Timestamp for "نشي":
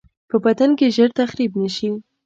1.61-1.89